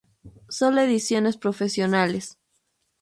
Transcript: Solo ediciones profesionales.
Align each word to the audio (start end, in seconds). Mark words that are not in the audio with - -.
Solo 0.49 0.81
ediciones 0.81 1.37
profesionales. 1.37 2.39